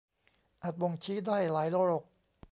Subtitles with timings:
[0.61, 2.03] อาจบ่งชี้ได้หลายโรค